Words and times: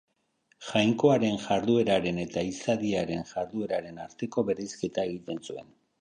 Jainkoaren 0.67 1.37
jardueraren 1.43 2.21
eta 2.23 2.45
izadiaren 2.53 3.23
jardueraren 3.35 4.01
arteko 4.07 4.49
bereizketa 4.49 5.07
egiten 5.13 5.45
zuen. 5.49 5.71